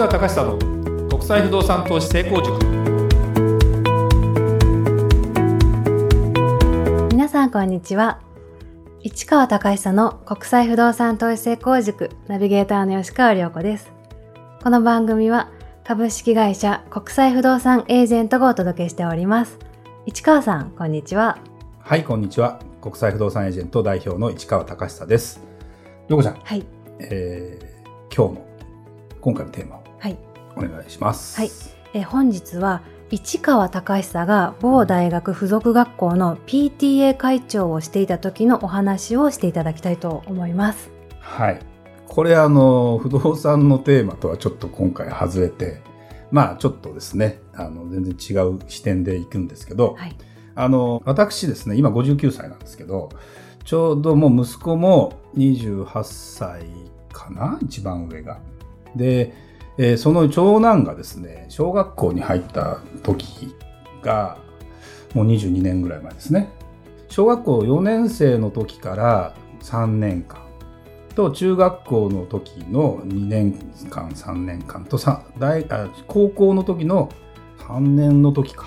[0.00, 2.58] 川隆久の国際不動産投資成功塾。
[7.12, 8.22] 皆さんこんにちは。
[9.02, 13.92] 市川隆久の国際不動産投資成功塾ナビゲーターの吉川良子です。
[14.62, 15.50] この番組は
[15.84, 19.58] 株式会社国際不動産エージェントがお届けしております。
[20.06, 21.36] 市川さんこんにちは。
[21.78, 22.58] はいこんにちは。
[22.80, 25.42] 国際不動産エージェント代表の市川隆久です。
[26.08, 26.64] よこちゃん、はい。
[27.00, 28.46] えー、今日の
[29.20, 29.79] 今回のテーマ
[30.64, 31.36] お願いします。
[31.36, 31.50] はい。
[31.92, 40.90] え本日は市川隆久が某大学附属学校の PTA 会長をしていた時のお話をしていただきたいと思います。
[41.20, 41.60] はい。
[42.06, 45.80] これあの不動産のテーマとはちょっと今回外れて
[46.30, 50.16] まあちょっとですねあの全然違う視点でいくんですけど、はい。
[50.54, 53.08] あの私ですね今59歳なんですけど
[53.64, 56.64] ちょうどもう息子も28歳
[57.12, 58.40] かな一番上が。
[58.96, 59.32] で、
[59.82, 63.56] えーその長男がですね小学校に入った時
[64.02, 64.36] が
[65.14, 66.52] もう22年ぐらい前ですね。
[67.08, 70.42] 小学校4年生の時から3年間。
[71.14, 73.52] と中学校の時の2年
[73.88, 74.84] 間3年間。
[74.84, 74.98] と
[75.38, 77.08] 大あ高校の時の
[77.60, 78.66] 3年の時か。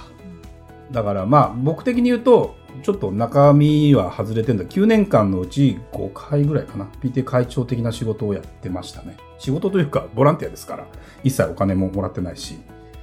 [0.92, 4.64] だからまあ僕的に言うとちょっと中身は外れてんだ。
[4.64, 6.86] 9年間のうち5回ぐらいかな。
[7.04, 9.16] PTA 会長的な仕事をやってましたね。
[9.44, 10.88] 仕事というかボランティアですから
[11.22, 12.58] 一切お金ももらってないし。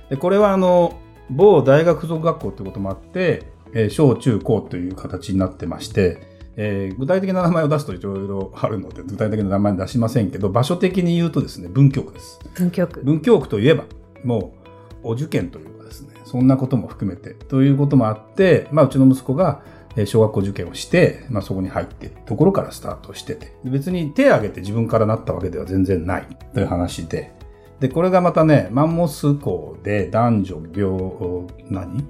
[0.09, 6.19] でこれはあの某大学附属学校ということもあって、えー小中高という形になってまして、
[6.57, 12.41] えー具体的な名前を出すといろいろあるので具体的な名前出しませんけど場所的に言うとですね文京区です。
[12.55, 13.03] 文京区。
[13.05, 13.85] 文京区といえば
[14.25, 14.55] も
[15.05, 23.53] うお受験というかですねそんなことも含めてということもあって、まあ、うちの息子がえー小学校受験をして、まあ、そこに入ってところからスタートしてて。
[23.65, 26.27] 別に手を挙げて自分からなったわけでは全然ない。
[26.55, 27.33] という話で。
[27.81, 32.05] でこれがまたねマンモス校で男女病何？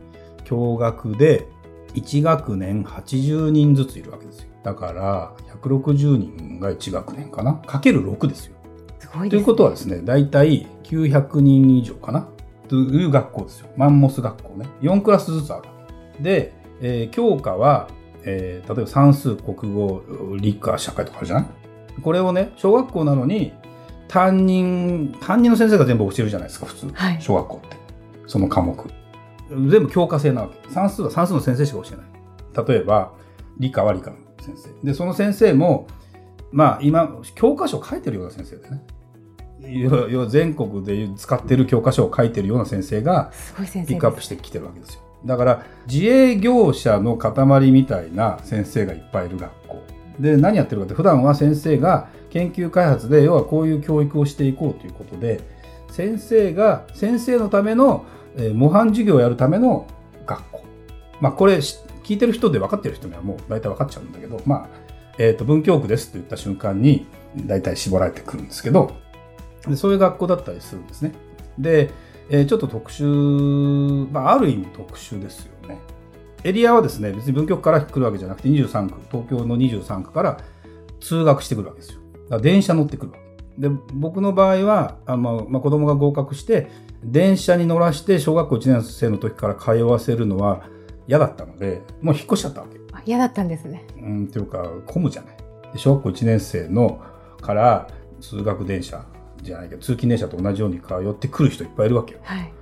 [0.45, 1.47] 共学で
[1.95, 4.49] 1学年80人ずついるわけですよ。
[4.65, 7.55] だから160人が1学年かな？
[7.55, 8.57] かける6ですよ。
[8.99, 12.29] すごいね、ということはですね、大体900人以上かな？
[12.69, 13.69] という学校ですよ。
[13.77, 14.67] マンモス学校ね。
[14.83, 15.69] 4クラスずつある。
[16.23, 17.89] で、えー教科は、
[18.25, 20.03] えー例えば算数、国語、
[20.39, 21.47] 理科、社会とかあるじゃない
[22.03, 23.53] これをね、小学校なのに、
[24.09, 26.89] 担任、担任の先生が全部教えるじゃないですか、普通。
[26.93, 27.77] はい小学校って。
[28.27, 28.77] その科目。
[29.51, 30.71] 全部教科制なわけ。
[30.73, 32.67] 算数は算数の先生しか教えない。
[32.69, 33.13] 例えば、
[33.59, 34.87] 理科は理科の先生。
[34.87, 35.87] で、その先生も、
[36.53, 38.83] まあ今、教科書を書いてるような先生でね。
[40.29, 43.31] 全国で使ってる教科書を書いてるような先生が
[43.87, 45.01] ピックアップしてきてるわけですよ。
[45.25, 49.83] だから自営業者の塊みたいな先生がいっぱいいる学校。
[50.19, 55.41] で何やってるかって普段は先生が研究開発で要はこういう教育をしていこうということで
[55.91, 58.05] 先生が先生のための、
[58.37, 59.87] えー模範授業をやるための
[60.27, 60.65] 学校。
[61.21, 64.69] まあこれ聞いてる人で分かってる人にはもう大体分かっちゃうんだけどまあ、
[65.19, 68.97] えー、と文京区ですと言った瞬間に大体絞られてくるんですけど
[69.67, 71.13] でそういう学校だったりするんですね。
[71.59, 71.91] で、
[72.31, 75.79] えーちょっと特殊、まあ、ある意味特殊ですよね。
[76.45, 80.41] エリアはですね、別に文京区から来るわけじゃなくて、23区、東京の23区から
[81.01, 82.01] 通学してくるわけですよ。
[82.25, 83.69] だから電車乗ってくるわけ。
[83.69, 86.71] で、僕の場合は、あまあまあ、子供が合格して、
[87.03, 90.65] 電車に乗らして小学校1年生の時から通わせるのは
[91.09, 92.79] 嫌だったので、もう引っ越しちゃったわけ。
[92.93, 95.37] あ嫌だったんですねうん、っていうか、混むじゃない。
[95.73, 97.01] で小学校1年生の
[97.41, 97.89] から
[98.21, 99.05] 通学電車
[99.43, 102.21] じゃないけど、通勤電車と同じように通ってくる人いっぱいいるわけよ。
[102.23, 102.53] はい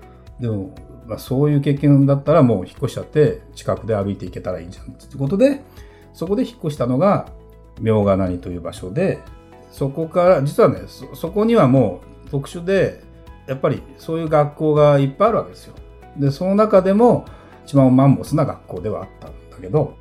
[0.40, 0.74] でも、
[1.06, 5.62] まあ、そういう経験だったらもう引っ越しちゃって、近くで歩いていけたらいいじゃんってことで、
[6.12, 7.28] そこで引っ越したのが、
[7.80, 9.20] 明賀谷という場所で、
[9.70, 13.02] そこから、実はね、そそこにはもう特殊で、
[13.46, 15.74] やっぱりそういう学校がいっぱいあるわけですよ。
[16.16, 17.24] で、その中でも
[17.64, 19.94] 一番マンモスな学校ではあったんだけど、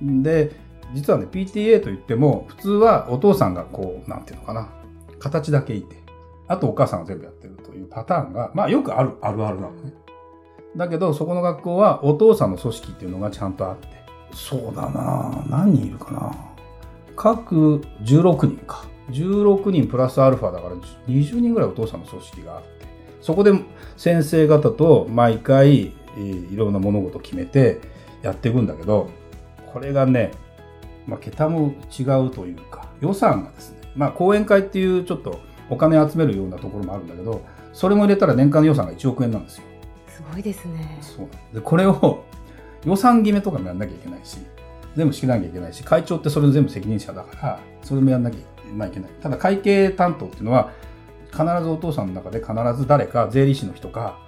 [0.00, 0.52] で、
[0.94, 4.68] 実はね、PTA といっても、普通はお父さんがこう、なんていうのかな、
[5.18, 5.96] 形だけいて、
[6.48, 9.92] あとお母さんが全部やってるというパターンが、まあよくある、あるあるなのね。
[10.76, 13.88] だけど、そこの学校はお父さんの組織っていうのがちゃんとあって、
[14.32, 15.44] そうだな。
[15.48, 16.34] 何人いるかな。
[17.16, 18.84] 各16人か。
[19.10, 20.76] 16人プラスアルファだから
[21.08, 22.68] 20人ぐらいお父さんの組織があって、
[23.20, 23.52] そこで
[23.96, 27.80] 先生方と毎回えーいろんな物事を決めて
[28.22, 29.10] やっていくんだけど、
[29.72, 30.32] これがね、
[31.06, 35.40] まあ、桁も違うというか、予算がですね、まあ、講演会っていうちょっと
[35.70, 39.64] お金集めるようなところもあるんだけど、それも入れたら年間の予算が1億円なんですよ。
[40.08, 42.24] すごいですねそうでこれを
[42.84, 44.38] 予算決めとかもやんなきゃいけないし、
[44.96, 49.10] 全部仕切らなきゃいけないし、会長ってそれの全部責任者だから、それもやんなきゃいけない。
[49.20, 50.70] ただ会計担当っていうのは、
[51.32, 54.18] 必ずお父さんの中で必ず誰か税理士の人か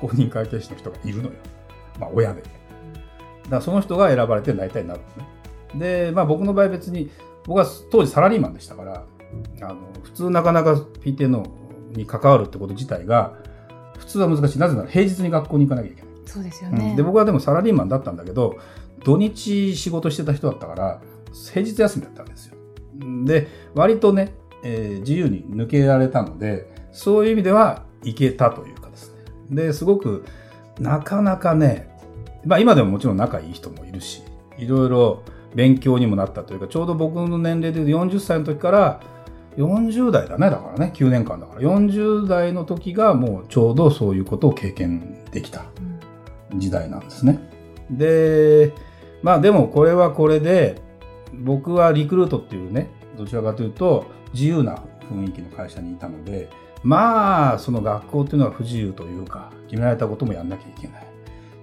[0.00, 1.34] 公認会計士の人がいるのよ。
[1.98, 2.42] まあ親で。
[2.42, 5.00] だからその人が選ばれて大体なる
[5.74, 6.06] のね。
[6.06, 7.10] で、まあ僕の場合別に、
[7.46, 9.04] 僕は当時サラリーマンでしたから、
[9.62, 11.48] あの普通なかなか PTN
[11.92, 13.34] に関わるってこと自体が
[13.98, 14.58] 普通は難しい。
[14.58, 16.10] なぜなら平日に学校に行かなきゃいけない。
[16.26, 18.58] そうですよね、うん、で僕はでもサラリーマンだったんだけど
[19.04, 21.00] 土日仕事してた人だったから
[21.52, 22.56] 平日休みだったんですよ。
[23.24, 24.34] で割とね、
[24.64, 29.14] えー、自由に抜けられたのでそういう意味では行けたというかです
[29.50, 29.56] ね。
[29.66, 30.24] ですごく
[30.80, 31.88] なかなかね、
[32.44, 34.22] まあ、今でももちろん仲いい人もいるし
[34.58, 35.22] いろいろ
[35.54, 39.00] 勉強にもなったというかちょうど僕の年齢で40歳の時から
[39.56, 45.64] 40代だねだからね9年間だから40代の時がもうちょうどそういうことを経験できた
[46.54, 47.38] 時代なんですね。
[47.90, 48.72] で
[49.22, 50.80] まあでもこれはこれで
[51.32, 56.48] 僕はリクルートっていうねどちらかというと自由な雰囲気の会社にいたので
[56.82, 61.06] まあその学校っていうのは不自由というか決められたこともやんなきゃいけない。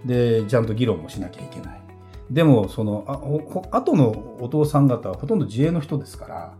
[0.05, 1.81] でちゃんと議論もしなきゃいけない。
[2.29, 6.53] でもそのあ後のお父さん方はほとんど自営の人ですから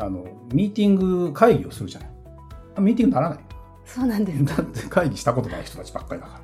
[0.00, 2.10] あのミーティング会議をするじゃない。
[2.80, 3.38] ミーティングならない。
[3.84, 6.40] そうなんですだって会議したことない人たちばっかりだから。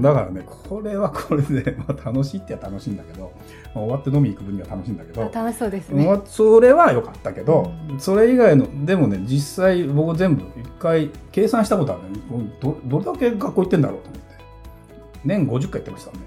[0.00, 3.32] だからねこれはこれで、まあ、楽しいっては楽しいんだけど、
[3.74, 12.20] まあ、終わって飲み行く分には楽しいんだけど楽しそうですね、まあ、それは良かったけど、うん、それ以外のでもね実際僕全部一回計算したことあるね
[12.60, 14.24] どどれだけ学校行ってんだろうと思って。
[15.24, 16.18] 年50回行ってましたね。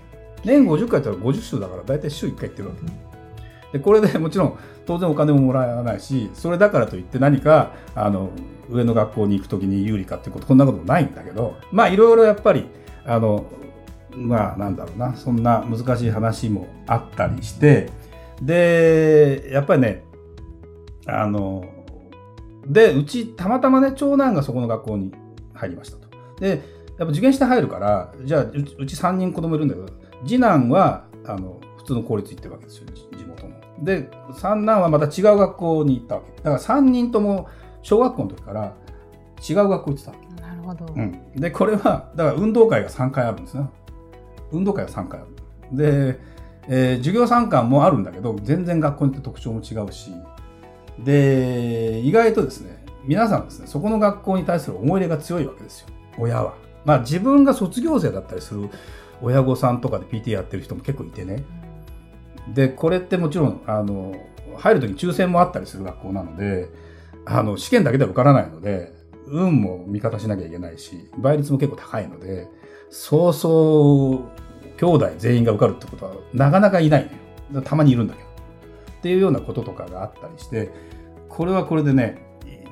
[0.43, 3.06] 年50回って50週だから大体週1回行ってるわけ、ね、
[3.71, 8.29] でこれで もちろん当然お金ももらわないしそれだからといって何かあの
[8.69, 12.67] 上の学校に行く時に有利かっていうことこんなこともないんだけどまあいろいろやっぱり
[13.05, 13.45] あの
[14.15, 17.89] まあなんだろうなそんな難しい話もあったりして
[18.41, 20.03] でやっぱりね
[21.05, 21.65] あの
[22.65, 25.11] でうちたまたまね長男がそこの学校に
[25.53, 26.07] 入りましたと。
[26.39, 26.61] で
[26.97, 29.87] やっぱ受験して入るからじゃあうち3人子供いるんだけど
[30.25, 32.87] 次男はあの普通の公立行ってるわけですよ。
[33.79, 36.35] で三男はまた違う学校に行ったわけ。
[36.37, 37.47] だから3人とも
[37.81, 38.73] 小学校の時から
[39.47, 40.27] 違う学校行ってたわけ。
[40.67, 43.67] ほど、うん、でこれはだから運動会が3回あるんですね
[44.51, 45.77] 運動会が3回ある。
[45.77, 46.19] で、
[46.67, 50.11] えー、授業参観もあるんだけど全然学校によって特徴も違うし。
[51.03, 55.87] で意外とですね皆さんですねそこの学校に対する思い入れが強いわけですよ。
[56.17, 56.55] 親は。
[56.85, 58.69] まあ自分が卒業生だったりする
[59.21, 61.43] 親御さんとかで PT やってる人も結構いてね。
[62.53, 64.15] でこれってもちろんあの
[64.57, 66.69] 入る時に抽選もあったりする学校なので
[67.25, 68.97] あの試験だけでは受からないので
[69.29, 72.47] 運も味方しなきゃいけないし、倍率も結構高いので、
[72.89, 77.09] そうそう兄弟全員が受かるってことはなかなかいない
[77.51, 77.61] のよ。
[77.61, 78.27] たまにいるんだけど。
[78.99, 80.71] っていうようなこととかがあったりして、
[81.29, 82.21] これはこれでね、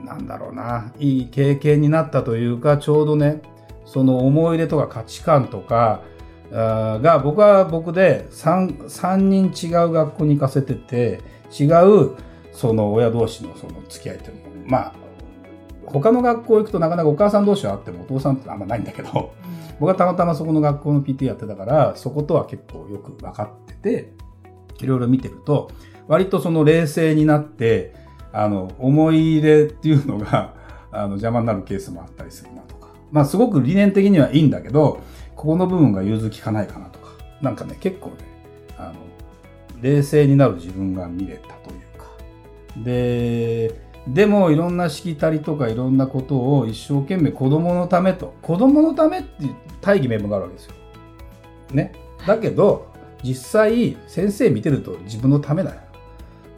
[0.04, 3.42] なんだろうな、いい経験になったというか、ちょうどね、
[3.86, 6.01] その思い入れとか価値観とか
[6.51, 11.21] が、僕は僕で 3, 3人違う学校に行かせてて、
[11.57, 12.15] 違う
[12.51, 14.94] その親同士のその付き合いというのも、まあ、
[15.86, 19.33] 他の学校行くとなかなかお母さん同士はあってもお父さんってあんまないんだけど、
[19.80, 24.13] 僕はたまたまそこの学校の PT やってたからそことは結構よく分かってて
[24.80, 25.69] いろいろ見てると
[26.07, 27.94] 割とその冷静になって
[28.31, 30.53] あの思い入れっていうのが
[30.91, 32.85] あの邪魔になるケースもあったりするなとか
[33.15, 35.00] まあすごく理念的にはいいんだけど
[35.38, 38.15] ここの部分が融通きかないかなとかなんかね結構ね
[38.77, 38.95] あの
[39.81, 42.07] 冷静になる自分が見れたというか
[42.84, 50.74] ででもいろんなしきたりとかいろんなことを一生懸命子供のためと子供のためっていう大義名分があるわけですよ。
[51.72, 51.93] ね。
[52.27, 52.91] だけど
[53.24, 55.79] 実際先生見てると自分のためだよ。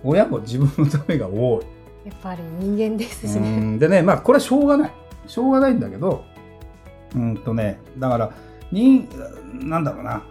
[0.03, 2.09] 親も自分のためが多い。
[2.09, 3.77] やっぱり人間ですしね。
[3.77, 4.91] でねまあこれはしょうがない。
[5.27, 6.23] しょうがないんだけど
[7.17, 8.31] うんとねだから
[8.71, 9.07] に
[9.53, 10.23] なんだろうな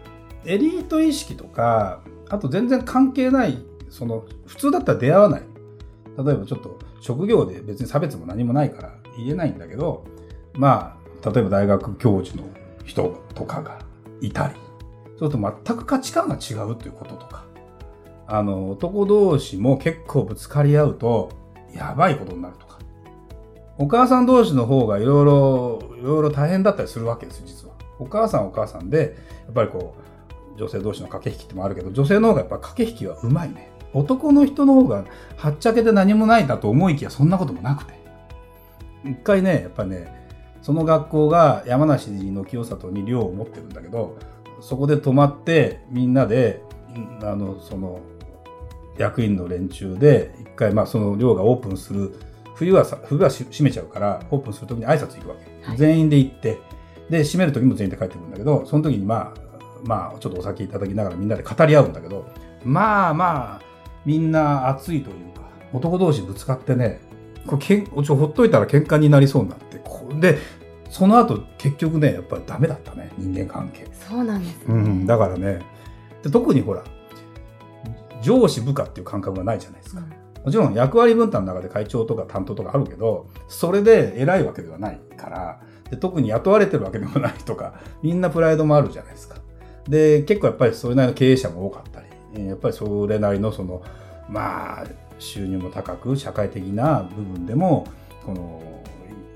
[0.45, 3.59] エリート意識とかあと全然関係ない
[3.91, 5.43] その普通だったら出会わない。
[6.17, 10.05] 例えばちょっと職業で別に差別も何もないから言えないんだけど
[10.55, 12.49] まあ例えば大学教授の
[12.85, 13.81] 人とかが
[14.23, 14.55] いたり
[15.19, 17.45] そうすると全く価値観が違うということとか
[18.27, 21.31] あの男同士も結構ぶつかり合うと
[21.75, 22.79] やばいことになるとか。
[23.79, 27.75] お母さん同士の方がいろいろろいろ大変だったりするわけです実は。
[27.99, 29.95] お母さんお母さんでやっぱりこ
[30.55, 33.71] う女性同士の駆け引きってもあるけど女性の方がやっぱ駆け引きはうまいね。
[33.93, 35.05] 男の人の方が
[35.37, 37.95] はっちゃけて何もないんだと思いきやそんなこともなくて。
[39.05, 40.27] 一回ねやっぱね
[40.63, 44.19] その学校が山梨の清里に寮を持ってるんだけど
[44.61, 46.61] そこで泊まってみんなで
[47.23, 48.01] あのその
[48.99, 52.19] 役員の連中で一回まあその寮がオープンする
[52.57, 55.77] 冬はさ冬はし閉めちゃうからオープンするときに挨拶行くわけ、はい。
[55.77, 56.59] 全員で行って
[57.09, 59.35] で閉める時も全員で帰ってくるんだけどその時にまあ
[59.85, 62.27] まあちょっとお酒いただきながらみんなで語り合うんだけど
[62.65, 63.63] まあまあ
[64.05, 67.01] みんな熱いというか男同士ぶつかってね
[67.47, 70.39] これけんちょほっといたら喧嘩になりそうになってこうで
[70.91, 74.65] その後結局ねやっぱりダメだったね人間関係、そうなんですね。
[74.69, 75.61] うん、だからね。
[76.23, 76.85] で特にほら
[78.23, 80.03] 上司部下っていう感覚がないじゃないですか、
[80.47, 85.61] もちろん役割分担の中で会長とか担当とかあるけどそれで偉いわけではないから
[85.91, 89.39] で特に雇われてるわけでもないとかみんなプライドもあるじゃないですか。
[89.89, 93.83] で結構やっぱりそれなりの経営者も多かったりやっぱりそれなりのその
[94.29, 94.87] まあ
[95.19, 97.85] 収入も高く社会的な部分でも
[98.25, 98.63] この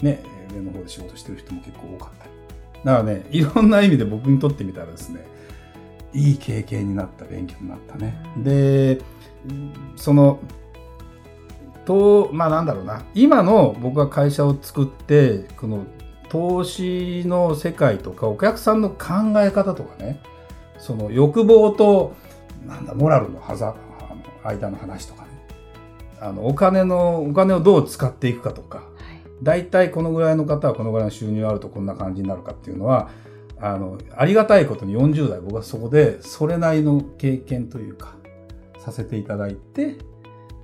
[0.02, 0.22] ね
[0.54, 2.30] 上の方で仕事してる人も結構多かったり。
[2.84, 5.26] だからねいろんな意味で僕にとってみたらですね
[6.12, 8.14] いい経験になった勉強になったね。
[8.36, 9.00] で
[9.96, 10.38] その
[11.90, 13.02] とまあなんだろうな。
[13.14, 15.84] 今の僕が会社を作ってこの
[16.28, 20.22] 投資の世界とかお客さんの考え方とかね。
[20.78, 22.14] その欲望と
[22.64, 23.74] なんだモラルのはざ
[24.08, 25.28] あの間の話とかね。
[26.20, 28.78] あのお金のお金をどう使っていくかとか。
[28.78, 28.86] はい。
[29.42, 33.10] 大体このぐらいの方はこのぐらいの収入あるとこんな感じになるかっていうのは
[33.58, 38.14] あのありがたいことに40代僕はそこでそれなりの経験というか
[38.78, 39.98] させていただいて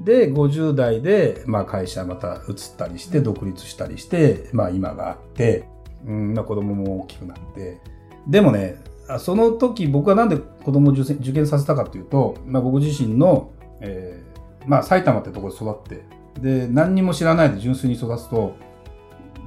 [0.00, 5.68] で50代で、まあ、会社また移ったりして独立したりして、まあ、今があって、
[6.06, 7.80] うんまあ、子供も大きくなって
[8.26, 16.04] でもねあその時僕はなんで子供を受験させたかというと、まあ、僕自身の、えーまあ、埼玉ってところで育って
[16.40, 18.56] で何にも知らないで純粋に育つと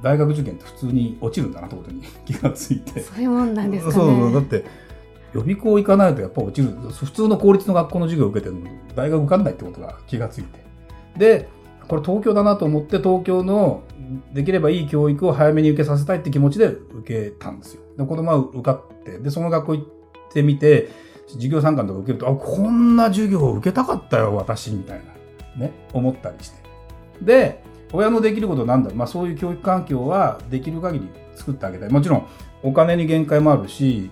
[0.02, 3.00] 大学受験って普通に落ちるんだなってことに 気がついて。
[3.00, 3.94] そういうもんなんですかね。
[3.94, 4.64] そうそうだって
[5.34, 10.60] 予備校行かないとやっぱ落ちる普通の公立の学校の授業を受けても大学受かんないってことが気がついて。
[11.16, 11.48] で
[11.88, 13.82] これ東京だなと思って東京の
[14.32, 17.82] できればいい教育を早めに受けさせたいって気持ちで受けたんですよ。
[17.96, 19.86] で子供は受かってでその学校行っ
[20.32, 20.88] てみて
[21.28, 25.00] 授業参観とか受けるとあこんな授業を受けたかったよ私みたい
[25.56, 26.60] なね思ったりして。
[27.22, 31.90] で親のできることなんだろう、まあ、そういう教育環境はできる限り作ってあげたい。
[31.90, 32.26] もちろん
[32.62, 34.10] お金に限界もあるし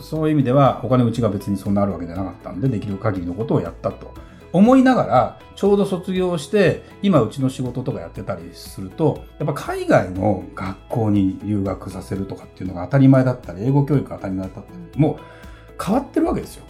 [0.00, 4.14] そういう意味ではお金うちが別にそんなあるわけじゃなかったんでできる限りのことをやったと。
[4.52, 16.64] 思いながらちょうど卒業して今うちの仕事とかやってたりするとやっぱ海外の学校に留学させるとかっていうのが当たり前だったり英語教育が当たり前だったりもう変わってるわけですよ。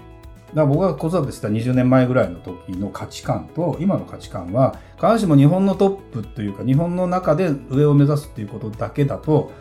[0.48, 9.52] だから僕が子育てした20年前ぐらいの時の価値観と今の価値観は必ずしも日本のトップというか日本の中で上を目指すっていうことだけだと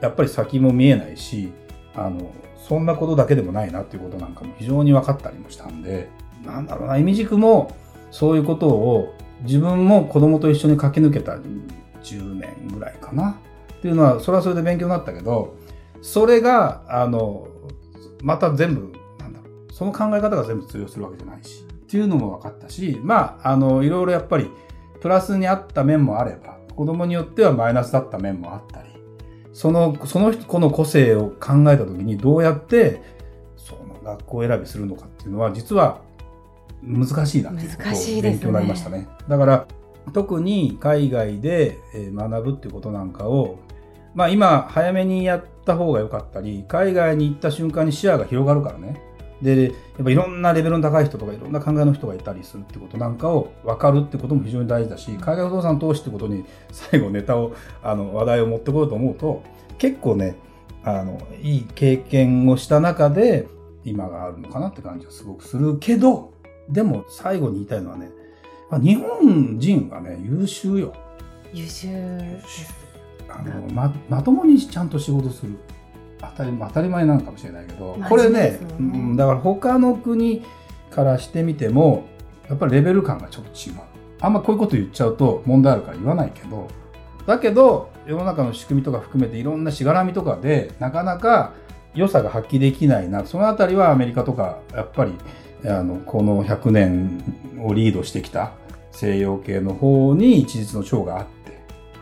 [0.00, 1.52] やっぱり先も見えないし
[1.94, 6.08] あのそんなことだけでもないなっていうことなんかも非常に分かったりもしたんで
[6.44, 7.76] なんだろうな意味軸も
[8.10, 11.36] そういうことを自分も子供と一緒に駆け抜けた
[12.02, 13.38] 10年ぐらいかな。
[13.78, 15.56] っていうのはそれはそれで勉強になったけど
[16.02, 17.48] それがあの
[18.22, 24.48] また全部なんだろうその考え方が全部通用するわけじゃないしっていうのも分かったしまああのいろいろやっぱり
[25.00, 28.91] プラスにあった面もあれば子供によってはマイナスだった面もあったり
[29.52, 33.02] そのその子の個性を考えた時にどうやって
[33.56, 36.00] その学校選びするのかっていうのは実は
[36.82, 39.08] 難しいなっていうことを勉強になりましたね。
[39.28, 39.66] だから
[40.12, 43.58] 特に海外でえー学ぶっていうことなんかを
[44.14, 49.00] まあ今早めにやった方が良かったり海外に行った瞬間に視野が広がるからね
[49.42, 59.42] でやっぱいろんなレベルの高い人とかいろんな考えの人がいたりするってことなんかを分かるってことも非常に大事だし海外不動産投資ってことに最後ネタを あの話題を持ってこようと思うと
[59.78, 60.36] 結構ね
[60.84, 63.48] あのいい経験をした中で
[63.84, 66.30] 今があるのかなって感じがすごくするけど
[66.68, 68.10] でも最後に言いたいのはね
[68.70, 70.94] まあ日本人はね優秀よ。
[71.52, 72.72] 優秀です。
[73.28, 75.58] あのままともにちゃんと仕事する
[76.22, 80.42] 当たり当たり前なのかもしれないけどこれねうんだから他の国
[80.90, 82.04] からしてみても
[82.48, 83.76] やっぱりレベル感がちょっと違う。
[84.20, 86.68] あんまこういうこと言っちゃうと問題あるから言わないけど
[87.26, 91.54] だけど世の中の仕組みとか含めていろんなしがらみとかでなかなか
[91.94, 93.26] 良さが発揮できないな。
[93.26, 95.12] そのあたりはアメリカとかやっぱり
[95.64, 97.24] あのこの100年
[97.60, 98.52] をリードしてきた
[98.92, 101.32] 西洋系の方に一日の長があって。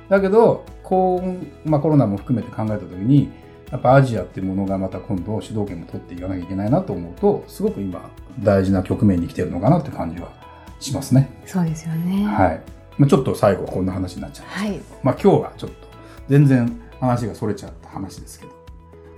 [0.09, 1.23] だけどこ
[1.65, 3.31] う、まあ、コロナも含めて考えた時に
[3.71, 8.11] やっぱアジアっていうものがまた今度主導権も取っていかなきゃいけないなと思うとすごく今
[8.41, 10.33] 大事な局面に来てるのかなって感じは
[10.81, 11.31] しますね。
[11.47, 12.25] そうですよね。
[12.25, 12.61] はい。
[12.99, 14.47] まあ、ちょっと最後はこんな話になっちゃう。
[14.47, 14.81] はい。
[15.03, 15.89] まあ今日はちょっと
[16.29, 18.53] 全然話がそれちゃった話ですけど、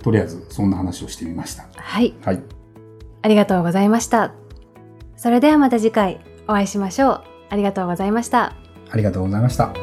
[0.03, 1.65] とりあえずそんな話をしてみました。
[1.75, 2.13] はい。
[2.23, 2.41] はい。
[3.21, 4.33] ありがとうございました。
[5.15, 7.23] それではまた次回お会いしましょう。
[7.49, 8.55] ありがとうございました。
[8.89, 9.82] ありがとうございました。